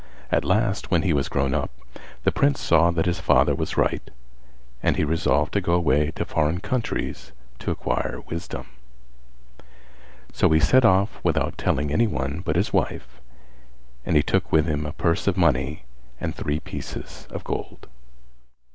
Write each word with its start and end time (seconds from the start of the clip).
At 0.31 0.43
last 0.43 0.89
when 0.89 1.03
he 1.03 1.13
was 1.13 1.29
grown 1.29 1.53
up, 1.53 1.69
the 2.23 2.31
Prince 2.31 2.59
saw 2.59 2.89
that 2.89 3.05
his 3.05 3.19
father 3.19 3.53
was 3.53 3.77
right 3.77 4.09
and 4.81 4.97
he 4.97 5.03
resolved 5.03 5.53
to 5.53 5.61
go 5.61 5.73
away 5.73 6.09
to 6.15 6.25
foreign 6.25 6.59
countries 6.59 7.33
to 7.59 7.69
acquire 7.69 8.19
wisdom; 8.27 8.65
so 10.33 10.49
he 10.49 10.59
set 10.59 10.85
off 10.85 11.19
without 11.21 11.55
telling 11.55 11.93
anyone 11.93 12.41
but 12.43 12.55
his 12.55 12.73
wife, 12.73 13.21
and 14.03 14.15
he 14.15 14.23
took 14.23 14.51
with 14.51 14.65
him 14.65 14.87
a 14.87 14.91
purse 14.93 15.27
of 15.27 15.37
money 15.37 15.83
and 16.19 16.33
three 16.33 16.59
pieces 16.59 17.27
of 17.29 17.43
gold. 17.43 17.85